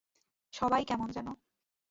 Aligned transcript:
সবাই 0.53 0.83
কেমন 0.85 1.07
যেন। 1.11 1.27